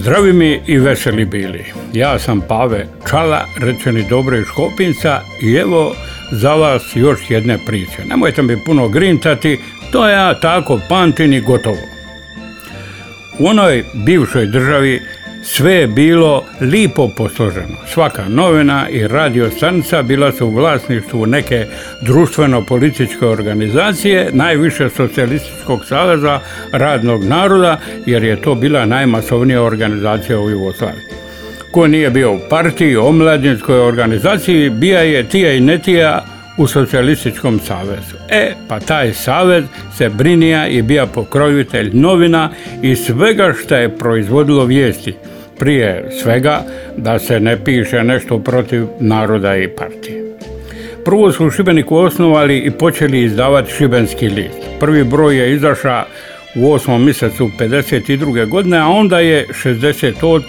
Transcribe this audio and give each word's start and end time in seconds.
Zdravi 0.00 0.32
mi 0.32 0.60
i 0.66 0.78
veseli 0.78 1.24
bili. 1.24 1.64
Ja 1.92 2.18
sam 2.18 2.40
Pave 2.48 2.86
Čala, 3.10 3.46
rečeni 3.58 4.04
dobro 4.10 4.36
iz 4.36 4.44
Škopinca 4.46 5.20
i 5.42 5.54
evo 5.54 5.94
za 6.30 6.54
vas 6.54 6.82
još 6.94 7.18
jedne 7.28 7.58
priče. 7.66 8.04
Nemojte 8.08 8.42
mi 8.42 8.64
puno 8.64 8.88
grintati, 8.88 9.58
to 9.92 10.08
ja 10.08 10.40
tako 10.40 10.80
pamtim 10.88 11.32
i 11.32 11.40
gotovo. 11.40 11.76
U 13.38 13.46
onoj 13.46 13.84
bivšoj 14.06 14.46
državi 14.46 15.02
sve 15.42 15.74
je 15.74 15.86
bilo 15.86 16.44
lipo 16.60 17.08
posloženo. 17.16 17.76
Svaka 17.86 18.28
novina 18.28 18.88
i 18.88 19.06
radio 19.06 19.50
stanica 19.50 20.02
bila 20.02 20.32
su 20.32 20.46
u 20.46 20.50
vlasništvu 20.50 21.26
neke 21.26 21.66
društveno-političke 22.00 23.26
organizacije, 23.26 24.28
najviše 24.32 24.90
socijalističkog 24.90 25.84
saveza 25.84 26.40
radnog 26.72 27.24
naroda, 27.24 27.78
jer 28.06 28.24
je 28.24 28.42
to 28.42 28.54
bila 28.54 28.86
najmasovnija 28.86 29.62
organizacija 29.62 30.40
u 30.40 30.50
Jugoslaviji. 30.50 31.04
Ko 31.72 31.86
nije 31.86 32.10
bio 32.10 32.32
u 32.32 32.38
partiji, 32.50 32.96
omladinskoj 32.96 33.80
organizaciji, 33.80 34.70
bija 34.70 35.00
je 35.00 35.28
tija 35.28 35.52
i 35.52 35.60
netija 35.60 36.24
u 36.56 36.66
socijalističkom 36.66 37.60
savezu. 37.60 38.16
E, 38.28 38.52
pa 38.68 38.80
taj 38.80 39.12
savez 39.12 39.64
se 39.96 40.08
brinija 40.08 40.68
i 40.68 40.82
bija 40.82 41.06
pokrovitelj 41.06 41.90
novina 41.92 42.50
i 42.82 42.96
svega 42.96 43.54
što 43.62 43.74
je 43.74 43.96
proizvodilo 43.96 44.64
vijesti. 44.64 45.14
Prije 45.60 46.08
svega 46.22 46.64
da 46.96 47.18
se 47.18 47.40
ne 47.40 47.64
piše 47.64 48.04
nešto 48.04 48.38
protiv 48.38 48.86
naroda 49.00 49.56
i 49.56 49.68
partije. 49.68 50.36
Prvo 51.04 51.32
su 51.32 51.46
u 51.46 51.50
Šibeniku 51.50 51.96
osnovali 51.96 52.58
i 52.58 52.70
počeli 52.70 53.22
izdavati 53.22 53.72
Šibenski 53.72 54.28
list. 54.28 54.58
Prvi 54.80 55.04
broj 55.04 55.36
je 55.36 55.54
izašao 55.54 56.04
u 56.56 56.60
8. 56.60 56.98
mjesecu 56.98 57.50
52. 57.58 58.48
godine, 58.48 58.78
a 58.78 58.88
onda 58.88 59.18
je 59.18 59.46
68. 59.64 60.42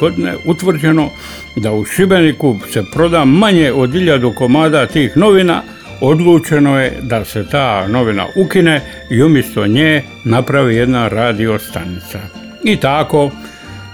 godine 0.00 0.34
utvrđeno 0.46 1.08
da 1.56 1.72
u 1.72 1.84
Šibeniku 1.84 2.56
se 2.72 2.82
proda 2.94 3.24
manje 3.24 3.72
od 3.72 3.90
1000 3.90 4.34
komada 4.34 4.86
tih 4.86 5.16
novina, 5.16 5.62
odlučeno 6.00 6.80
je 6.80 6.92
da 7.02 7.24
se 7.24 7.44
ta 7.50 7.88
novina 7.88 8.26
ukine 8.36 8.80
i 9.10 9.22
umjesto 9.22 9.66
nje 9.66 10.02
napravi 10.24 10.76
jedna 10.76 11.08
radio 11.08 11.58
stanica. 11.58 12.18
I 12.64 12.76
tako, 12.76 13.30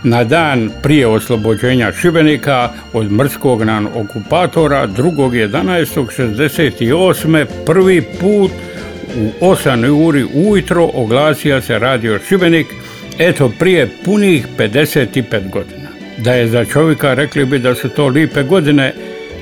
na 0.05 0.25
dan 0.25 0.71
prije 0.83 1.07
oslobođenja 1.07 1.93
Šibenika 1.93 2.71
od 2.93 3.13
mrskog 3.13 3.63
nam 3.63 3.87
okupatora 3.95 4.87
2.11.68. 4.87 7.47
prvi 7.67 8.03
put 8.21 8.51
u 9.17 9.31
8 9.41 10.07
uri 10.07 10.25
ujutro 10.35 10.91
oglasio 10.95 11.61
se 11.61 11.79
radio 11.79 12.19
Šibenik, 12.29 12.67
eto 13.19 13.53
prije 13.59 13.89
punih 14.05 14.47
55 14.59 15.51
godina. 15.51 15.89
Da 16.19 16.35
je 16.35 16.49
za 16.49 16.65
čovjeka 16.65 17.15
rekli 17.15 17.45
bi 17.45 17.59
da 17.59 17.75
su 17.75 17.89
to 17.89 18.07
lipe 18.07 18.43
godine, 18.43 18.95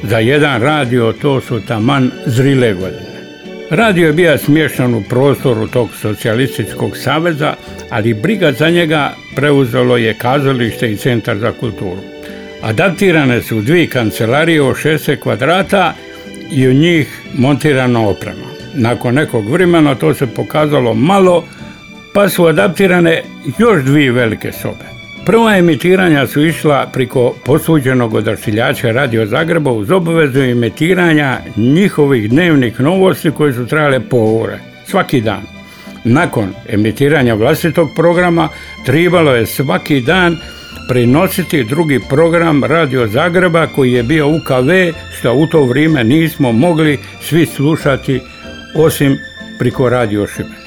za 0.02 0.18
jedan 0.18 0.62
radio 0.62 1.12
to 1.12 1.40
su 1.40 1.60
taman 1.60 2.10
zrile 2.26 2.74
godine. 2.74 3.11
Radio 3.74 4.06
je 4.06 4.12
bio 4.12 4.38
smješan 4.38 4.94
u 4.94 5.02
prostoru 5.02 5.66
tog 5.66 5.88
socijalističkog 6.00 6.96
saveza, 6.96 7.54
ali 7.90 8.14
briga 8.14 8.52
za 8.52 8.70
njega 8.70 9.14
preuzelo 9.36 9.96
je 9.96 10.14
kazalište 10.14 10.92
i 10.92 10.96
centar 10.96 11.38
za 11.38 11.52
kulturu. 11.52 12.00
Adaptirane 12.62 13.42
su 13.42 13.60
dvije 13.60 13.86
kancelarije 13.86 14.62
o 14.62 14.74
60 14.74 15.16
kvadrata 15.16 15.94
i 16.50 16.68
u 16.68 16.72
njih 16.72 17.22
montirana 17.34 18.08
oprema. 18.08 18.46
Nakon 18.74 19.14
nekog 19.14 19.50
vremena 19.50 19.94
to 19.94 20.14
se 20.14 20.26
pokazalo 20.26 20.94
malo, 20.94 21.44
pa 22.14 22.28
su 22.28 22.46
adaptirane 22.46 23.22
još 23.58 23.82
dvije 23.84 24.12
velike 24.12 24.52
sobe. 24.52 25.01
Prva 25.26 25.56
emitiranja 25.56 26.26
su 26.26 26.44
išla 26.44 26.86
priko 26.92 27.34
posuđenog 27.44 28.14
odašiljača 28.14 28.90
Radio 28.90 29.26
Zagreba 29.26 29.70
uz 29.70 29.90
obavezu 29.90 30.40
emitiranja 30.40 31.38
njihovih 31.56 32.30
dnevnih 32.30 32.80
novosti 32.80 33.30
koje 33.30 33.52
su 33.52 33.66
trajale 33.66 34.00
po 34.00 34.16
ure, 34.16 34.58
svaki 34.86 35.20
dan. 35.20 35.42
Nakon 36.04 36.54
emitiranja 36.68 37.34
vlastitog 37.34 37.88
programa 37.96 38.48
trebalo 38.86 39.34
je 39.34 39.46
svaki 39.46 40.00
dan 40.00 40.36
prenositi 40.88 41.64
drugi 41.64 42.00
program 42.08 42.64
Radio 42.64 43.06
Zagreba 43.06 43.66
koji 43.66 43.92
je 43.92 44.02
bio 44.02 44.28
UKV 44.28 44.70
što 45.18 45.34
u 45.34 45.46
to 45.46 45.64
vrijeme 45.64 46.04
nismo 46.04 46.52
mogli 46.52 46.98
svi 47.20 47.46
slušati 47.46 48.20
osim 48.74 49.18
priko 49.58 49.88
Radio 49.88 50.26
Šibenika. 50.26 50.61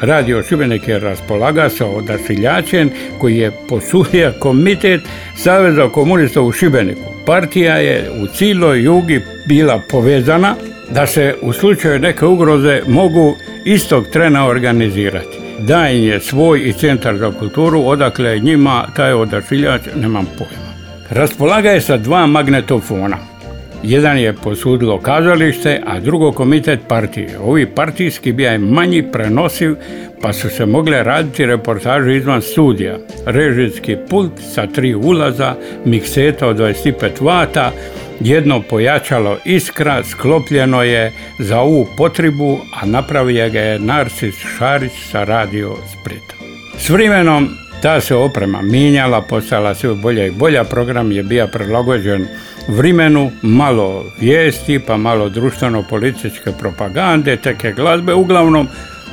Radio 0.00 0.42
Šibenik 0.42 0.88
je 0.88 0.98
raspolaga 0.98 1.68
sa 1.68 1.86
odašiljačem 1.86 2.90
koji 3.18 3.36
je 3.36 3.52
posudio 3.68 4.32
komitet 4.38 5.00
Saveza 5.36 5.88
komunista 5.88 6.40
u 6.40 6.52
Šibeniku. 6.52 7.12
Partija 7.26 7.76
je 7.76 8.10
u 8.22 8.26
cijeloj 8.26 8.82
jugi 8.82 9.20
bila 9.46 9.80
povezana 9.90 10.54
da 10.90 11.06
se 11.06 11.34
u 11.42 11.52
slučaju 11.52 11.98
neke 11.98 12.26
ugroze 12.26 12.80
mogu 12.88 13.34
istog 13.64 14.06
trena 14.12 14.46
organizirati. 14.46 15.38
Dajen 15.58 16.04
je 16.04 16.20
svoj 16.20 16.60
i 16.60 16.72
centar 16.72 17.16
za 17.16 17.32
kulturu, 17.32 17.82
odakle 17.86 18.38
njima 18.38 18.86
taj 18.96 19.12
odašiljač 19.12 19.82
nemam 19.96 20.26
pojma. 20.38 20.66
Raspolaga 21.10 21.70
je 21.70 21.80
sa 21.80 21.96
dva 21.96 22.26
magnetofona. 22.26 23.35
Jedan 23.82 24.18
je 24.18 24.32
posudilo 24.32 24.98
kazalište, 24.98 25.82
a 25.86 26.00
drugo 26.00 26.32
komitet 26.32 26.80
partije. 26.88 27.38
Ovi 27.38 27.66
partijski 27.66 28.32
bija 28.32 28.52
je 28.52 28.58
manji 28.58 29.02
prenosiv, 29.12 29.74
pa 30.22 30.32
su 30.32 30.48
se 30.50 30.66
mogle 30.66 31.02
raditi 31.02 31.46
reportaže 31.46 32.16
izvan 32.16 32.42
studija. 32.42 32.98
Režijski 33.26 33.96
pult 34.10 34.32
sa 34.54 34.66
tri 34.66 34.94
ulaza, 34.94 35.54
mikseta 35.84 36.48
od 36.48 36.56
25 36.56 37.10
vata, 37.20 37.72
jedno 38.20 38.62
pojačalo 38.62 39.38
iskra, 39.44 40.02
sklopljeno 40.04 40.82
je 40.82 41.12
za 41.38 41.60
ovu 41.60 41.86
potrebu, 41.96 42.58
a 42.82 42.86
napravio 42.86 43.50
ga 43.50 43.60
je 43.60 43.78
Narcis 43.78 44.34
Šarić 44.58 44.92
sa 45.10 45.24
radio 45.24 45.76
Splita. 45.92 46.34
S 46.78 46.88
vremenom 46.88 47.48
ta 47.82 48.00
se 48.00 48.14
oprema 48.14 48.62
minjala, 48.62 49.22
postala 49.22 49.74
sve 49.74 49.94
bolja 49.94 50.26
i 50.26 50.30
bolja, 50.30 50.64
program 50.64 51.12
je 51.12 51.22
bio 51.22 51.46
prilagođen 51.46 52.26
vremenu, 52.68 53.30
malo 53.42 54.04
vijesti, 54.20 54.78
pa 54.78 54.96
malo 54.96 55.28
društveno-političke 55.28 56.52
propagande, 56.58 57.36
teke 57.36 57.72
glazbe, 57.72 58.14
uglavnom 58.14 58.68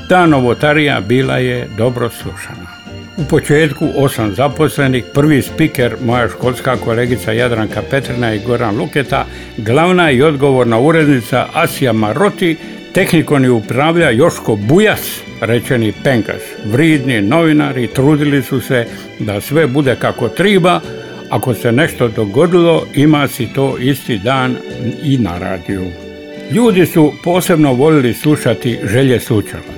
ta 0.09 0.25
novotarija 0.25 1.01
bila 1.01 1.37
je 1.37 1.67
dobro 1.77 2.09
slušana. 2.09 2.83
U 3.17 3.23
početku 3.23 3.87
osam 3.95 4.35
zaposlenih, 4.35 5.03
prvi 5.13 5.41
spiker, 5.41 5.95
moja 6.05 6.29
školska 6.29 6.77
kolegica 6.77 7.31
Jadranka 7.31 7.81
Petrina 7.89 8.33
i 8.33 8.39
Goran 8.39 8.77
Luketa, 8.77 9.25
glavna 9.57 10.11
i 10.11 10.21
odgovorna 10.21 10.79
urednica 10.79 11.47
Asija 11.53 11.93
Maroti, 11.93 12.57
tehnikom 12.93 13.43
je 13.43 13.51
upravlja 13.51 14.09
Joško 14.09 14.55
Bujas, 14.55 15.21
rečeni 15.41 15.93
penkaš. 16.03 16.41
Vridni 16.65 17.21
novinari 17.21 17.87
trudili 17.87 18.41
su 18.41 18.61
se 18.61 18.85
da 19.19 19.41
sve 19.41 19.67
bude 19.67 19.95
kako 19.95 20.29
triba, 20.29 20.81
ako 21.29 21.53
se 21.53 21.71
nešto 21.71 22.07
dogodilo, 22.07 22.85
ima 22.93 23.27
si 23.27 23.47
to 23.53 23.77
isti 23.77 24.17
dan 24.17 24.55
i 25.03 25.17
na 25.17 25.37
radiju. 25.37 25.85
Ljudi 26.51 26.85
su 26.85 27.13
posebno 27.23 27.73
volili 27.73 28.13
slušati 28.13 28.79
želje 28.83 29.19
slučavaca. 29.19 29.73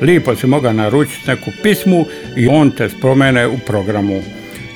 Lipo 0.00 0.34
si 0.34 0.46
moga 0.46 0.72
naručiti 0.72 1.30
neku 1.30 1.50
pismu 1.62 2.06
i 2.36 2.48
on 2.48 2.70
te 2.70 2.88
spomene 2.88 3.46
u 3.46 3.58
programu. 3.66 4.22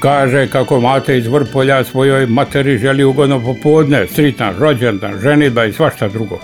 Kaže 0.00 0.46
kako 0.46 0.80
mate 0.80 1.18
iz 1.18 1.26
Vrpolja 1.26 1.84
svojoj 1.84 2.26
materi 2.26 2.78
želi 2.78 3.04
ugodno 3.04 3.40
popodne, 3.40 4.06
sritan 4.06 4.54
rođendan, 4.58 5.20
ženitba 5.22 5.64
i 5.64 5.72
svašta 5.72 6.08
drugo. 6.08 6.40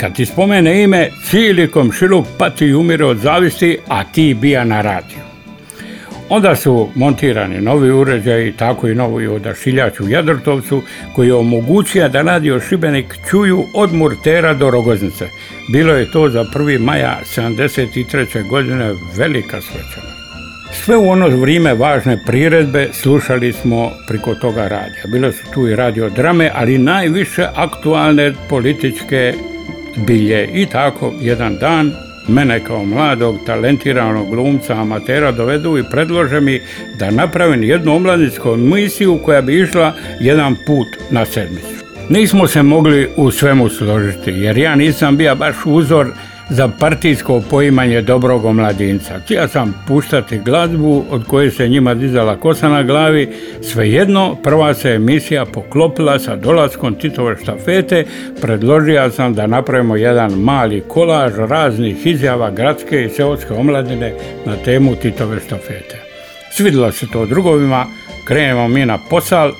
Kad 0.00 0.14
ti 0.14 0.26
spomene 0.26 0.82
ime, 0.82 1.10
cijeli 1.24 1.70
komšiluk 1.70 2.26
pati 2.38 2.66
i 2.66 2.74
umire 2.74 3.04
od 3.04 3.18
zavisti, 3.18 3.78
a 3.88 4.04
ti 4.04 4.34
bija 4.40 4.64
na 4.64 4.80
radiju. 4.80 5.18
Onda 6.28 6.56
su 6.56 6.88
montirani 6.94 7.60
novi 7.60 7.90
uređaji, 7.90 8.52
tako 8.52 8.88
i 8.88 8.94
novi 8.94 9.26
odašiljač 9.26 10.00
u 10.00 10.08
Jadrtovcu, 10.08 10.82
koji 11.14 11.28
je 11.28 11.34
omogućio 11.34 12.08
da 12.08 12.22
radio 12.22 12.60
Šibenik 12.60 13.14
čuju 13.30 13.64
od 13.74 13.94
Murtera 13.94 14.54
do 14.54 14.70
Rogoznice. 14.70 15.28
Bilo 15.72 15.92
je 15.92 16.10
to 16.10 16.28
za 16.28 16.44
1. 16.44 16.80
maja 16.80 17.18
73. 17.36 18.48
godine 18.48 18.94
velika 19.16 19.60
svečanost. 19.60 20.16
Sve 20.72 20.96
u 20.96 21.08
ono 21.08 21.28
vrijeme 21.28 21.74
važne 21.74 22.18
priredbe 22.26 22.88
slušali 22.92 23.52
smo 23.52 23.90
priko 24.08 24.34
toga 24.34 24.68
radija. 24.68 25.04
Bile 25.12 25.32
su 25.32 25.44
tu 25.54 25.68
i 25.68 25.76
radiodrame, 25.76 26.50
ali 26.54 26.78
najviše 26.78 27.46
aktualne 27.54 28.32
političke 28.48 29.34
bilje. 29.96 30.48
I 30.52 30.66
tako 30.66 31.12
jedan 31.20 31.56
dan 31.56 31.92
mene 32.28 32.64
kao 32.64 32.84
mladog, 32.84 33.36
talentiranog 33.46 34.30
glumca, 34.30 34.74
amatera 34.74 35.32
dovedu 35.32 35.78
i 35.78 35.84
predlože 35.90 36.40
mi 36.40 36.60
da 36.98 37.10
napravim 37.10 37.62
jednu 37.62 37.94
omladinsku 37.96 38.48
emisiju 38.48 39.18
koja 39.24 39.42
bi 39.42 39.60
išla 39.60 39.92
jedan 40.20 40.56
put 40.66 40.88
na 41.10 41.24
sedmicu. 41.26 41.76
Nismo 42.08 42.46
se 42.46 42.62
mogli 42.62 43.08
u 43.16 43.30
svemu 43.30 43.68
složiti, 43.68 44.30
jer 44.30 44.58
ja 44.58 44.74
nisam 44.74 45.16
bio 45.16 45.34
baš 45.34 45.56
uzor 45.64 46.06
za 46.48 46.68
partijsko 46.80 47.42
poimanje 47.50 48.02
dobrog 48.02 48.44
omladinca. 48.44 49.18
Htio 49.18 49.48
sam 49.48 49.84
puštati 49.88 50.38
glazbu 50.38 51.04
od 51.10 51.26
koje 51.26 51.50
se 51.50 51.68
njima 51.68 51.94
dizala 51.94 52.36
kosa 52.36 52.68
na 52.68 52.82
glavi, 52.82 53.32
svejedno 53.62 54.36
prva 54.42 54.74
se 54.74 54.90
emisija 54.90 55.44
poklopila 55.44 56.18
sa 56.18 56.36
dolaskom 56.36 56.94
Titove 56.94 57.36
štafete, 57.42 58.04
predložio 58.40 59.10
sam 59.10 59.34
da 59.34 59.46
napravimo 59.46 59.96
jedan 59.96 60.32
mali 60.32 60.84
kolaž 60.88 61.32
raznih 61.36 62.06
izjava 62.06 62.50
gradske 62.50 63.04
i 63.04 63.08
seoske 63.08 63.52
omladine 63.52 64.14
na 64.44 64.56
temu 64.56 64.94
Titove 64.94 65.40
štafete. 65.46 65.96
Svidilo 66.50 66.92
se 66.92 67.06
to 67.12 67.26
drugovima, 67.26 67.86
krenemo 68.24 68.68
mi 68.68 68.86
na 68.86 68.98
posal, 69.10 69.52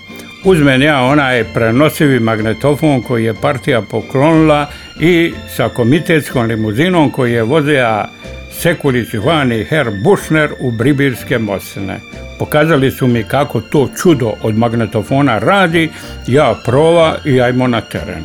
uzmem 0.46 0.82
ja 0.82 1.00
onaj 1.00 1.44
prenosivi 1.54 2.20
magnetofon 2.20 3.02
koji 3.02 3.24
je 3.24 3.34
partija 3.34 3.82
poklonila 3.82 4.66
i 5.00 5.32
sa 5.56 5.68
komitetskom 5.68 6.46
limuzinom 6.46 7.10
koji 7.10 7.32
je 7.32 7.42
vozija 7.42 8.08
Sekulić 8.52 9.08
Hvani 9.22 9.64
Herr 9.64 9.90
Bušner 10.04 10.50
u 10.60 10.70
Bribirske 10.70 11.38
Mosne. 11.38 12.00
Pokazali 12.38 12.90
su 12.90 13.06
mi 13.06 13.24
kako 13.24 13.60
to 13.60 13.88
čudo 14.02 14.32
od 14.42 14.58
magnetofona 14.58 15.38
radi, 15.38 15.90
ja 16.26 16.54
prova 16.64 17.16
i 17.24 17.40
ajmo 17.40 17.66
na 17.66 17.80
teren. 17.80 18.24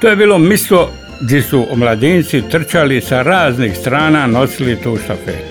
To 0.00 0.08
je 0.08 0.16
bilo 0.16 0.38
misto 0.38 0.90
gdje 1.20 1.42
su 1.42 1.66
omladinci 1.70 2.42
trčali 2.50 3.00
sa 3.00 3.22
raznih 3.22 3.76
strana 3.76 4.26
nosili 4.26 4.76
tu 4.76 4.96
štafetu 5.04 5.49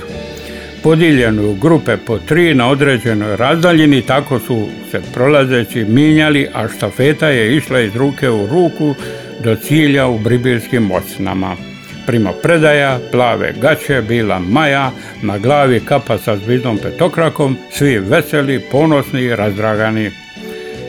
podijeljeni 0.83 1.45
u 1.45 1.53
grupe 1.53 1.97
po 1.97 2.17
tri 2.17 2.53
na 2.55 2.69
određenoj 2.69 3.35
razdaljini, 3.35 4.01
tako 4.01 4.39
su 4.39 4.67
se 4.91 5.01
prolazeći 5.13 5.83
minjali, 5.83 6.47
a 6.53 6.67
štafeta 6.67 7.27
je 7.27 7.57
išla 7.57 7.79
iz 7.79 7.95
ruke 7.95 8.29
u 8.29 8.47
ruku 8.47 8.95
do 9.43 9.55
cilja 9.55 10.07
u 10.07 10.19
Bribirskim 10.19 10.91
osnama. 10.91 11.55
Prima 12.07 12.31
predaja, 12.43 12.99
plave 13.11 13.53
gaće, 13.61 14.01
bila 14.01 14.39
maja, 14.39 14.91
na 15.21 15.37
glavi 15.37 15.79
kapa 15.79 16.17
sa 16.17 16.37
zvizdom 16.37 16.77
petokrakom, 16.77 17.57
svi 17.71 17.99
veseli, 17.99 18.61
ponosni 18.71 19.21
i 19.21 19.35
razdragani. 19.35 20.11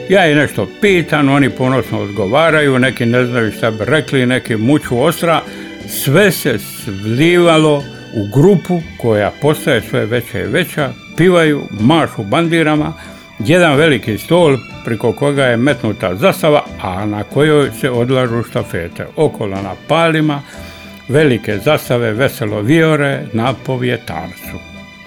Ja 0.08 0.26
i 0.26 0.34
nešto 0.34 0.68
pitan, 0.80 1.28
oni 1.28 1.50
ponosno 1.50 2.00
odgovaraju, 2.00 2.78
neki 2.78 3.06
ne 3.06 3.24
znaju 3.24 3.52
šta 3.52 3.70
bi 3.70 3.84
rekli, 3.84 4.26
neki 4.26 4.56
muču 4.56 5.02
ostra, 5.02 5.42
sve 5.88 6.30
se 6.30 6.58
slivalo 6.58 7.84
u 8.14 8.26
grupu 8.34 8.80
koja 8.98 9.32
postaje 9.42 9.80
sve 9.80 10.06
veća 10.06 10.38
i 10.38 10.46
veća, 10.46 10.92
pivaju, 11.16 11.62
mašu 11.80 12.22
bandirama, 12.22 12.92
jedan 13.38 13.76
veliki 13.76 14.18
stol 14.18 14.58
priko 14.84 15.12
koga 15.12 15.44
je 15.44 15.56
metnuta 15.56 16.14
zastava, 16.14 16.64
a 16.82 17.06
na 17.06 17.22
kojoj 17.22 17.70
se 17.80 17.90
odlažu 17.90 18.42
štafete. 18.42 19.06
Okolo 19.16 19.56
na 19.56 19.74
palima, 19.88 20.42
velike 21.08 21.58
zastave, 21.58 22.12
veselo 22.12 22.60
viore 22.60 23.22
na 23.32 23.54
povjetarcu. 23.66 24.56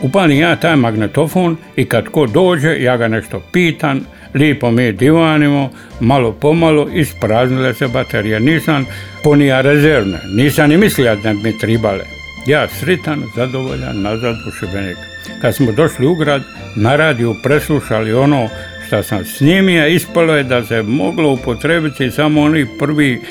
Upalim 0.01 0.39
ja 0.39 0.55
taj 0.55 0.75
magnetofon 0.75 1.57
i 1.75 1.85
kad 1.85 2.07
ko 2.07 2.27
dođe, 2.27 2.83
ja 2.83 2.97
ga 2.97 3.07
nešto 3.07 3.41
pitan, 3.51 4.01
lipo 4.33 4.71
mi 4.71 4.91
divanimo, 4.91 5.69
malo 5.99 6.31
pomalo 6.31 6.89
ispraznile 6.93 7.73
se 7.73 7.87
baterije. 7.87 8.39
Nisam 8.39 8.85
ponija 9.23 9.61
rezervne, 9.61 10.19
nisam 10.35 10.69
ni 10.69 10.77
mislio 10.77 11.15
da 11.15 11.33
mi 11.33 11.57
tribale. 11.59 12.22
Ja 12.47 12.67
sritan, 12.67 13.23
zadovoljan, 13.35 14.01
nazad 14.01 14.35
u 14.47 14.51
Šibenik. 14.51 14.97
Kad 15.41 15.55
smo 15.55 15.71
došli 15.71 16.07
u 16.07 16.15
grad, 16.15 16.41
na 16.75 16.95
radiju 16.95 17.35
preslušali 17.43 18.13
ono 18.13 18.49
što 18.87 19.03
sam 19.03 19.25
snimio, 19.25 19.87
ispalo 19.87 20.35
je 20.35 20.43
da 20.43 20.63
se 20.63 20.81
moglo 20.81 21.33
upotrebiti 21.33 22.11
samo 22.11 22.41
onih 22.41 22.67
prvi 22.79 23.21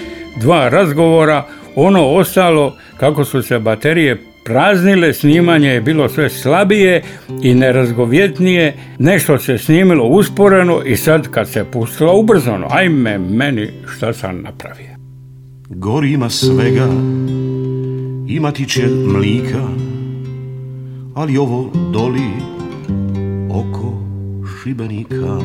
dva 0.40 0.68
razgovora, 0.68 1.46
ono 1.74 2.06
ostalo 2.06 2.76
kako 2.96 3.24
su 3.24 3.42
se 3.42 3.58
baterije 3.58 4.16
praznile, 4.44 5.12
snimanje 5.12 5.68
je 5.68 5.80
bilo 5.80 6.08
sve 6.08 6.30
slabije 6.30 7.02
i 7.42 7.54
nerazgovjetnije, 7.54 8.74
nešto 8.98 9.38
se 9.38 9.58
snimilo 9.58 10.04
usporeno 10.04 10.82
i 10.84 10.96
sad 10.96 11.28
kad 11.28 11.48
se 11.48 11.64
pustilo 11.64 12.18
ubrzano, 12.18 12.66
ajme 12.70 13.18
meni 13.18 13.68
šta 13.96 14.12
sam 14.12 14.42
napravio. 14.42 14.92
Gori 15.68 16.12
ima 16.12 16.30
svega, 16.30 16.86
imati 18.26 18.68
će 18.68 18.88
mlika, 19.06 19.68
ali 21.14 21.38
ovo 21.38 21.70
doli 21.92 22.30
oko 23.50 23.92
Šibenika. 24.62 25.38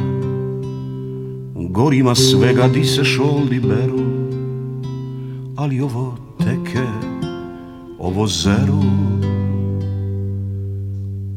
Gorima 1.70 2.16
svega 2.16 2.68
di 2.68 2.84
se 2.86 3.04
šoldi 3.04 3.60
beru, 3.60 4.04
ali 5.56 5.82
ovo 5.82 6.18
teke, 6.40 6.88
ovo 8.00 8.28
zeru. 8.28 8.84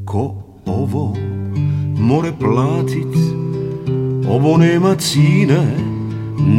Ko 0.04 0.34
ovo 0.66 1.16
more 1.98 2.32
platit, 2.40 3.16
ovo 4.28 4.56
nema 4.56 4.94
cine, 4.94 5.76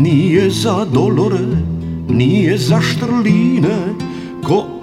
nije 0.02 0.50
za 0.50 0.86
dolore, 0.94 1.48
nije 2.10 2.58
za 2.58 2.82
štrline, 2.82 3.78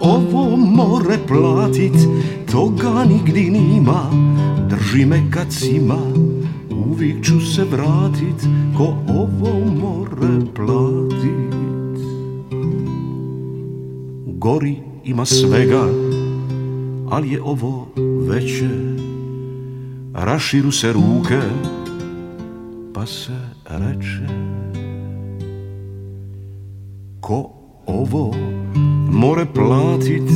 ovo 0.00 0.56
more 0.56 1.18
platit, 1.26 2.08
toga 2.50 3.04
nigdi 3.04 3.50
nima. 3.50 4.10
Drži 4.68 5.06
me 5.06 5.30
kad 5.30 5.50
cima, 5.50 5.98
uvijek 6.86 7.24
ću 7.24 7.40
se 7.40 7.64
vratit 7.64 8.48
Ko 8.76 8.96
ovo 9.08 9.64
more 9.80 10.46
platit. 10.54 11.98
U 14.26 14.32
gori 14.32 14.76
ima 15.04 15.24
svega, 15.24 15.84
ali 17.10 17.30
je 17.30 17.42
ovo 17.42 17.88
veće. 18.28 18.70
Raširu 20.14 20.72
se 20.72 20.92
ruke, 20.92 21.40
pa 22.94 23.06
se 23.06 23.36
reče 23.68 24.26
Ko 27.20 27.50
ovo 27.86 28.34
more 29.12 29.46
platit. 29.54 30.30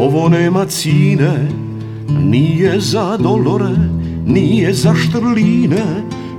Ovo 0.00 0.28
nema 0.28 0.66
cine 0.66 1.48
Nije 2.08 2.80
za 2.80 3.16
dolore 3.16 3.76
Nije 4.26 4.72
za 4.72 4.94
štrline. 4.94 5.84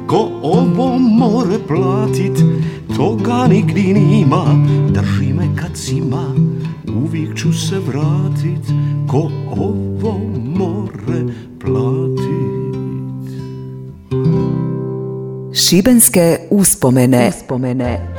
Ko 0.07 0.29
ovo 0.43 0.97
more 0.99 1.57
platit 1.67 2.43
Toga 2.97 3.47
nigdi 3.47 3.93
nima. 3.93 4.45
Drži 4.89 5.33
me 5.33 5.47
kad 5.55 5.73
cima 5.73 6.35
Uvijek 7.05 7.37
ću 7.37 7.53
se 7.53 7.79
vratit. 7.79 8.65
Ko 9.07 9.31
ovo 9.51 10.19
more 10.45 11.23
platit? 11.59 12.69
Šibenske 15.53 16.37
uspomene. 16.49 17.27
uspomene. 17.29 18.18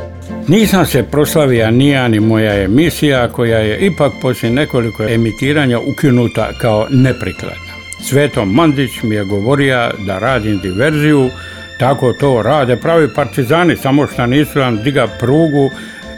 Nisam 0.51 0.87
se 0.87 1.03
proslavio 1.03 1.71
nija 1.71 2.09
ni 2.09 2.21
moja 2.21 2.63
emisija 2.63 3.29
koja 3.29 3.59
je 3.59 3.79
ipak 3.87 4.13
poslije 4.23 4.53
nekoliko 4.53 5.03
emitiranja 5.03 5.79
ukinuta 5.79 6.49
kao 6.61 6.87
neprikladna. 6.91 7.73
Sveto 8.03 8.45
Mandić 8.45 8.91
mi 9.03 9.15
je 9.15 9.25
govorio 9.25 9.91
da 10.07 10.19
radim 10.19 10.59
diverziju, 10.59 11.31
tako 11.79 12.13
to 12.13 12.43
rade 12.43 12.77
pravi 12.77 13.09
partizani, 13.15 13.77
samo 13.77 14.07
što 14.07 14.27
nisu 14.27 14.59
nam 14.59 14.83
diga 14.83 15.07
prugu 15.21 15.71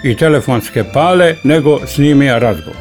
i 0.05 0.17
telefonske 0.17 0.85
pale, 0.93 1.35
nego 1.45 1.87
snimija 1.87 2.39
razgovor. 2.39 2.81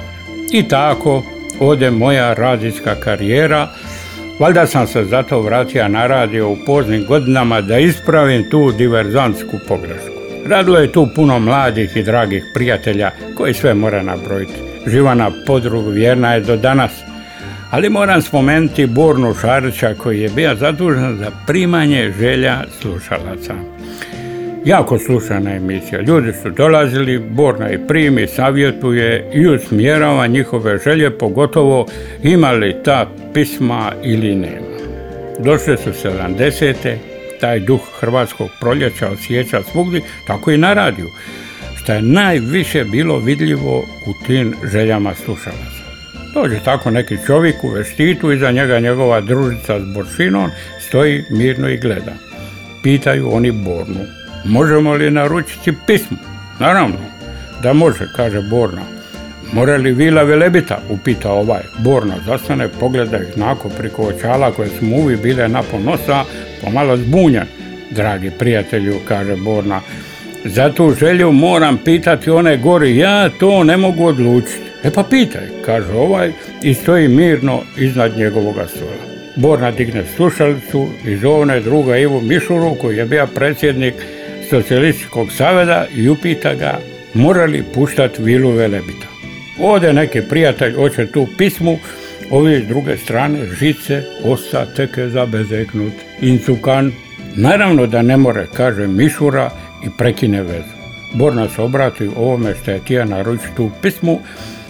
I 0.51 0.67
tako 0.67 1.23
ode 1.59 1.91
moja 1.91 2.33
radijska 2.33 2.95
karijera, 2.95 3.67
Valjda 4.39 4.67
sam 4.67 4.87
se 4.87 5.03
zato 5.05 5.41
vratio 5.41 5.87
na 5.87 6.07
radio 6.07 6.49
u 6.49 6.57
poznim 6.65 7.05
godinama 7.05 7.61
da 7.61 7.77
ispravim 7.77 8.49
tu 8.49 8.71
diverzantsku 8.71 9.59
pogrešku. 9.67 10.20
Radilo 10.45 10.79
je 10.79 10.91
tu 10.91 11.07
puno 11.15 11.39
mladih 11.39 11.97
i 11.97 12.03
dragih 12.03 12.43
prijatelja 12.53 13.11
koji 13.37 13.53
sve 13.53 13.73
mora 13.73 14.03
nabrojiti. 14.03 14.53
Živana 14.87 15.31
podrug 15.47 15.89
vjerna 15.89 16.33
je 16.33 16.41
do 16.41 16.57
danas. 16.57 16.91
Ali 17.71 17.89
moram 17.89 18.21
spomenuti 18.21 18.85
Bornu 18.85 19.33
Šarića 19.41 19.93
koji 19.93 20.21
je 20.21 20.29
bio 20.29 20.55
zadužen 20.55 21.17
za 21.17 21.31
primanje 21.47 22.13
želja 22.19 22.63
slušalaca. 22.81 23.53
Jako 24.65 24.97
slušana 24.99 25.55
emisija. 25.55 26.01
Ljudi 26.01 26.33
su 26.33 26.49
dolazili, 26.49 27.19
Borna 27.19 27.71
i 27.71 27.87
primi, 27.87 28.27
savjetuje 28.27 29.31
i 29.33 29.47
usmjerava 29.47 30.27
njihove 30.27 30.77
želje, 30.77 31.17
pogotovo 31.17 31.85
imali 32.23 32.75
ta 32.83 33.07
pisma 33.33 33.91
ili 34.03 34.35
nema. 34.35 34.71
Došle 35.39 35.77
su 35.77 35.89
70. 35.89 37.10
taj 37.41 37.59
duh 37.59 37.81
hrvatskog 37.99 38.49
proljeća 38.59 39.09
osjeća 39.09 39.63
svugdje, 39.71 40.01
tako 40.27 40.51
i 40.51 40.57
na 40.57 40.73
radiju, 40.73 41.09
što 41.75 41.93
je 41.93 42.01
najviše 42.01 42.83
bilo 42.83 43.19
vidljivo 43.19 43.77
u 44.05 44.13
tim 44.25 44.55
željama 44.71 45.13
slušalaca. 45.15 45.81
Dođe 46.33 46.59
tako 46.65 46.91
neki 46.91 47.17
čovjek 47.25 47.63
u 47.63 47.69
veštitu, 47.69 48.31
iza 48.31 48.51
njega 48.51 48.79
njegova 48.79 49.21
družica 49.21 49.79
s 49.79 49.93
boršinom, 49.93 50.49
stoji 50.87 51.23
mirno 51.29 51.69
i 51.69 51.77
gleda. 51.77 52.13
Pitaju 52.83 53.33
oni 53.33 53.51
Bornu, 53.51 54.05
možemo 54.45 54.93
li 54.93 55.11
naručiti 55.11 55.73
pismo? 55.87 56.17
Naravno, 56.59 56.97
da 57.63 57.73
može, 57.73 58.07
kaže 58.15 58.41
Borna. 58.41 59.00
More 59.53 59.77
li 59.77 59.91
vila 59.91 60.23
Velebita? 60.23 60.79
upita 60.89 61.31
ovaj. 61.31 61.61
Borna 61.79 62.15
zastane, 62.25 62.67
pogleda 62.79 63.17
ih 63.17 63.37
nako 63.37 63.69
priko 63.69 64.01
očala 64.01 64.51
koje 64.51 64.69
su 64.69 64.85
mu 64.85 64.97
uvijek 64.97 65.21
bile 65.21 65.47
napon 65.47 65.83
nosa, 65.83 66.23
pomalo 66.63 66.97
zbunjan. 66.97 67.47
Dragi 67.91 68.31
prijatelju, 68.39 68.95
kaže 69.07 69.35
Borna, 69.35 69.81
za 70.45 70.71
tu 70.73 70.93
želju 70.99 71.31
moram 71.31 71.77
pitati 71.77 72.29
one 72.29 72.57
gori, 72.57 72.97
ja 72.97 73.29
to 73.29 73.63
ne 73.63 73.77
mogu 73.77 74.05
odlučiti. 74.05 74.61
E 74.83 74.91
pa 74.91 75.03
pitaj, 75.03 75.47
kaže 75.65 75.91
ovaj 75.91 76.31
i 76.63 76.73
stoji 76.73 77.07
mirno 77.07 77.61
iznad 77.77 78.17
njegovoga 78.17 78.67
stola. 78.67 79.11
Borna 79.35 79.71
digne 79.71 80.03
slušalicu 80.15 80.87
i 81.05 81.15
zovne 81.15 81.59
druga 81.59 81.97
Ivu 81.97 82.21
Mišuru 82.21 82.75
koji 82.81 82.97
je 82.97 83.05
bio 83.05 83.27
predsjednik 83.27 83.93
socijalističkog 84.49 85.31
saveza 85.31 85.85
i 85.95 86.09
upita 86.09 86.53
ga 86.53 86.79
mora 87.13 87.45
li 87.45 87.63
puštati 87.73 88.23
vilu 88.23 88.51
Velebita. 88.51 89.10
Ode 89.63 89.93
neki 89.93 90.21
prijatelj, 90.21 90.73
hoće 90.75 91.07
tu 91.07 91.27
pismu, 91.37 91.77
ovi 92.31 92.63
s 92.65 92.67
druge 92.67 92.97
strane 92.97 93.39
žice, 93.59 94.03
osta, 94.23 94.65
teke 94.65 95.09
za 95.09 95.25
bezeknut, 95.25 95.93
incukan. 96.21 96.91
Naravno 97.35 97.87
da 97.87 98.01
ne 98.01 98.17
more, 98.17 98.47
kaže 98.53 98.87
Mišura 98.87 99.49
i 99.85 99.87
prekine 99.97 100.43
vezu. 100.43 100.73
Borna 101.13 101.49
se 101.49 101.61
obrati 101.61 102.09
ovome 102.17 102.53
što 102.61 102.71
je 102.71 102.79
tija 102.79 103.05
naručiti 103.05 103.55
tu 103.55 103.69
pismu, 103.81 104.19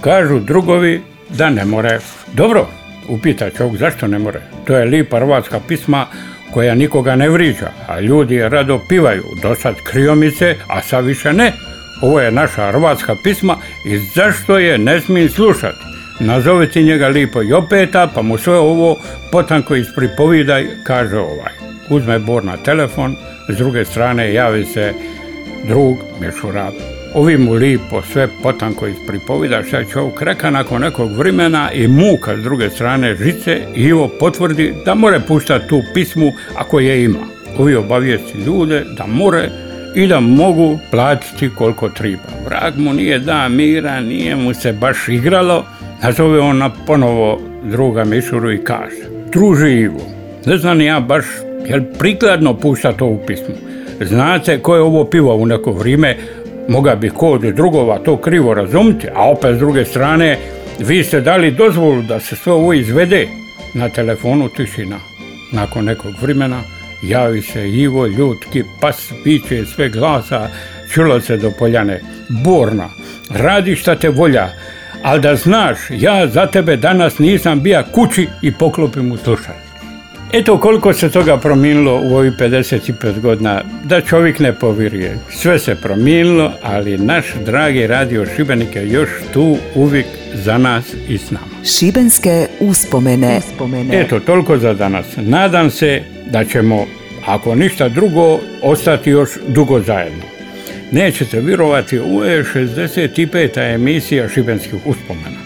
kažu 0.02 0.40
drugovi 0.40 1.02
da 1.30 1.50
ne 1.50 1.66
more. 1.66 2.00
Dobro, 2.34 2.68
upita 3.10 3.50
čovjek 3.50 3.78
zašto 3.78 4.08
ne 4.08 4.20
more. 4.20 4.42
To 4.68 4.78
je 4.78 4.86
lipa 4.86 5.18
hrvatska 5.18 5.60
pisma 5.68 6.08
koja 6.54 6.76
nikoga 6.76 7.16
ne 7.16 7.30
vriđa, 7.30 7.72
a 7.88 8.00
ljudi 8.00 8.50
rado 8.50 8.80
pivaju, 8.90 9.24
do 9.42 9.56
sad 9.56 9.76
kriomice, 9.84 10.56
a 10.68 10.82
sad 10.82 11.06
više 11.06 11.34
ne. 11.34 11.71
Ovo 12.02 12.20
je 12.20 12.32
naša 12.32 12.72
hrvatska 12.72 13.16
pisma 13.24 13.58
i 13.86 13.98
zašto 13.98 14.58
je 14.58 14.78
ne 14.78 15.02
smijem 15.02 15.30
slušati? 15.30 15.78
Nazoviti 16.20 16.84
njega 16.84 17.08
lipo 17.08 17.42
i 17.42 17.54
opeta, 17.54 18.08
pa 18.16 18.22
mu 18.22 18.38
sve 18.38 18.58
ovo 18.58 18.98
potanko 19.32 19.76
ispripovidaj, 19.76 20.68
kaže 20.84 21.18
ovaj. 21.18 21.54
Uzme 21.90 22.20
Bor 22.20 22.44
na 22.44 22.58
telefon, 22.58 23.16
s 23.50 23.58
druge 23.58 23.86
strane 23.86 24.34
javi 24.34 24.66
se 24.66 24.94
drug 25.68 25.98
Mešura. 26.22 26.72
Ovi 27.14 27.38
mu 27.38 27.54
lipo 27.54 28.02
sve 28.02 28.28
potanko 28.44 28.88
ispripovida 28.88 29.64
šta 29.64 29.78
je 29.78 29.88
čovjek 29.94 30.22
reka 30.22 30.50
nakon 30.50 30.82
nekog 30.82 31.18
vremena 31.18 31.72
i 31.72 31.88
muka 31.88 32.38
s 32.38 32.44
druge 32.44 32.70
strane 32.70 33.16
žice 33.16 33.62
i 33.76 33.82
Ivo 33.82 34.10
potvrdi 34.20 34.74
da 34.86 34.96
more 34.96 35.20
puštati 35.20 35.68
tu 35.68 35.82
pismu 35.94 36.32
ako 36.56 36.80
je 36.80 37.04
ima. 37.04 37.20
Ovi 37.58 37.76
obavijesti 37.76 38.38
ljude 38.38 38.84
da 38.98 39.06
more 39.08 39.50
i 39.96 40.08
da 40.08 40.20
mogu 40.20 40.80
platiti 40.92 41.50
koliko 41.58 41.90
treba. 41.90 42.24
Vrag 42.46 42.74
mu 42.78 42.94
nije 42.94 43.20
da 43.20 43.50
mira, 43.50 44.00
nije 44.00 44.36
mu 44.36 44.54
se 44.54 44.74
baš 44.74 45.08
igralo, 45.08 45.66
nazove 46.04 46.40
on 46.40 46.58
na 46.58 46.70
ponovo 46.88 47.42
druga 47.64 48.04
Mišuru 48.04 48.52
i 48.52 48.64
kaže 48.64 48.96
Druži 49.32 49.72
Ivo, 49.72 50.02
ne 50.46 50.58
znam 50.58 50.82
ja 50.82 51.00
baš 51.00 51.26
jel 51.66 51.82
prikladno 52.00 52.54
puštati 52.54 53.04
ovu 53.04 53.20
pismu. 53.28 53.56
Znate 54.02 54.60
ko 54.60 54.76
je 54.76 54.82
ovo 54.82 55.06
pivo 55.06 55.36
u 55.36 55.46
neko 55.46 55.72
vrijeme, 55.72 56.18
moga 56.68 56.96
bi 56.96 57.10
kod 57.10 57.42
drugova 57.42 58.00
to 58.00 58.18
krivo 58.18 58.54
razumjeti, 58.54 59.08
a 59.16 59.30
opet 59.30 59.56
s 59.56 59.60
druge 59.60 59.86
strane 59.86 60.38
vi 60.80 61.04
ste 61.04 61.22
dali 61.22 61.52
dozvolu 61.52 62.02
da 62.02 62.20
se 62.20 62.36
sve 62.36 62.54
ovo 62.54 62.74
izvede 62.74 63.28
na 63.74 63.90
telefonu 63.90 64.50
tišina. 64.50 65.00
Nakon 65.54 65.86
nekog 65.86 66.12
vremena 66.22 66.62
javi 67.02 67.42
se 67.42 67.70
Ivo 67.70 68.08
ljutki, 68.08 68.64
pas 68.82 69.12
piće 69.24 69.66
sve 69.66 69.90
glasa, 69.90 70.50
čulo 70.94 71.22
se 71.22 71.38
do 71.38 71.52
poljane. 71.60 72.02
Borna, 72.30 72.90
radi 73.30 73.76
šta 73.76 73.96
te 73.96 74.10
volja, 74.10 74.50
ali 75.04 75.22
da 75.22 75.36
znaš, 75.36 75.78
ja 75.90 76.28
za 76.28 76.48
tebe 76.48 76.78
danas 76.78 77.20
nisam 77.20 77.62
bija 77.62 77.84
kući 77.84 78.28
i 78.42 78.54
poklopim 78.54 79.12
u 79.12 79.18
slušaj. 79.18 79.61
Eto 80.34 80.60
koliko 80.60 80.94
se 80.94 81.10
toga 81.10 81.38
promijenilo 81.38 82.02
u 82.04 82.16
ovih 82.16 82.34
55 82.34 83.20
godina, 83.20 83.64
da 83.84 84.02
čovjek 84.02 84.40
ne 84.40 84.54
poviruje. 84.54 85.18
Sve 85.30 85.60
se 85.60 85.76
promijenilo, 85.76 86.52
ali 86.64 86.98
naš 86.98 87.26
dragi 87.46 87.88
radio 87.88 88.26
Šibenik 88.36 88.76
je 88.76 88.90
još 88.90 89.10
tu 89.34 89.58
uvijek 89.76 90.06
za 90.34 90.58
nas 90.58 90.86
i 91.08 91.18
s 91.18 91.32
nama. 91.32 91.48
Šibenske 91.64 92.48
uspomene. 92.60 93.38
uspomene. 93.38 94.02
Eto, 94.02 94.20
toliko 94.20 94.58
za 94.58 94.74
danas. 94.74 95.06
Nadam 95.18 95.70
se 95.70 96.02
da 96.26 96.46
ćemo, 96.46 96.86
ako 97.26 97.56
ništa 97.56 97.90
drugo, 97.90 98.40
ostati 98.62 99.10
još 99.10 99.30
dugo 99.48 99.80
zajedno. 99.80 100.24
Nećete 100.92 101.40
vjerovati, 101.40 102.00
ovo 102.00 102.26
je 102.26 102.44
65. 102.44 103.76
emisija 103.76 104.30
Šibenskih 104.30 104.76
uspomena. 104.86 105.42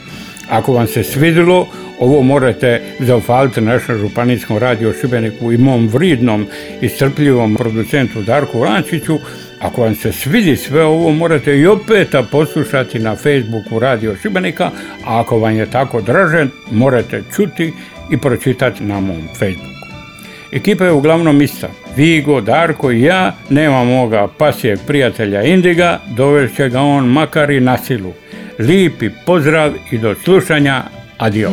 Ako 0.50 0.74
vam 0.74 0.88
se 0.88 1.04
svidilo, 1.04 1.68
ovo 2.00 2.22
morate 2.22 2.82
zahvaliti 3.00 3.62
našem 3.62 3.98
županijskom 3.98 4.58
radio 4.58 4.94
Šibeniku 5.02 5.52
i 5.52 5.58
mom 5.58 5.88
vridnom 5.88 6.48
i 6.82 6.90
strpljivom 6.90 7.56
producentu 7.56 8.22
Darku 8.22 8.60
Lančiću. 8.60 9.20
Ako 9.62 9.82
vam 9.82 9.96
se 9.96 10.12
svidi 10.12 10.56
sve 10.56 10.84
ovo, 10.84 11.12
morate 11.12 11.58
i 11.58 11.68
opet 11.68 12.16
poslušati 12.32 13.00
na 13.00 13.16
Facebooku 13.16 13.80
Radio 13.80 14.16
Šibenika, 14.22 14.72
a 15.06 15.20
ako 15.20 15.40
vam 15.40 15.56
je 15.56 15.66
tako 15.66 16.02
dražen, 16.02 16.50
morate 16.72 17.24
čuti 17.36 17.74
i 18.12 18.18
pročitati 18.18 18.84
na 18.84 19.00
mom 19.00 19.28
Facebooku. 19.40 19.75
Ekipa 20.52 20.86
je 20.86 20.92
uglavnom 20.92 21.42
ista. 21.42 21.70
Vigo, 21.96 22.42
Darko 22.42 22.92
i 22.92 23.02
ja, 23.02 23.36
nema 23.50 23.84
moga 23.84 24.28
pasijeg 24.38 24.80
prijatelja 24.88 25.44
Indiga, 25.44 26.00
dovešće 26.08 26.70
ga 26.70 26.82
on 26.82 27.08
makar 27.08 27.50
i 27.50 27.60
na 27.60 27.78
silu. 27.78 28.14
Lipi 28.60 29.10
pozdrav 29.25 29.74
i 29.92 29.98
do 29.98 30.16
slušanja. 30.16 30.84
Adio. 31.18 31.52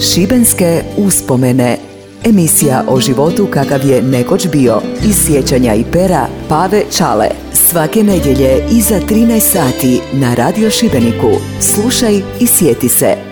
Šibenske 0.00 0.82
uspomene. 0.96 1.76
Emisija 2.24 2.84
o 2.88 3.00
životu 3.00 3.46
kakav 3.50 3.86
je 3.86 4.02
nekoć 4.02 4.48
bio. 4.48 4.80
Iz 5.04 5.26
sjećanja 5.26 5.74
i 5.74 5.84
pera 5.92 6.26
Pave 6.48 6.82
Čale. 6.96 7.28
Svake 7.52 8.02
nedjelje 8.02 8.64
iza 8.70 9.00
13 9.08 9.40
sati 9.40 10.00
na 10.12 10.34
Radio 10.34 10.70
Šibeniku. 10.70 11.30
Slušaj 11.60 12.20
i 12.40 12.46
sjeti 12.46 12.88
se. 12.88 13.31